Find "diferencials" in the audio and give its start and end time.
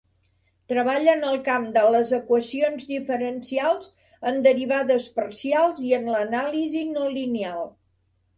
2.93-3.91